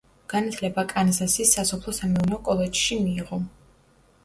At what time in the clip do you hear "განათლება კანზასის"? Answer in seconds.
0.31-1.51